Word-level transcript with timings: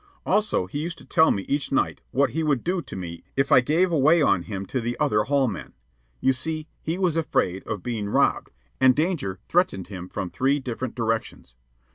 Also, 0.25 0.65
he 0.65 0.79
used 0.79 0.97
to 0.97 1.05
tell 1.05 1.29
me 1.29 1.43
each 1.43 1.71
night 1.71 2.01
what 2.09 2.31
he 2.31 2.41
would 2.41 2.63
do 2.63 2.81
to 2.81 2.95
me 2.95 3.23
if 3.35 3.51
I 3.51 3.61
gave 3.61 3.91
away 3.91 4.19
on 4.19 4.41
him 4.41 4.65
to 4.65 4.81
the 4.81 4.97
other 4.99 5.25
hall 5.25 5.47
men. 5.47 5.73
You 6.19 6.33
see, 6.33 6.67
he 6.81 6.97
was 6.97 7.15
afraid 7.15 7.61
of 7.67 7.83
being 7.83 8.09
robbed, 8.09 8.49
and 8.79 8.95
danger 8.95 9.37
threatened 9.47 9.89
him 9.89 10.09
from 10.09 10.31
three 10.31 10.57
different 10.59 10.95
directions. 10.95 11.53